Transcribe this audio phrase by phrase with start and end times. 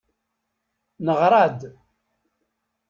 [1.05, 1.59] Neɣra-d.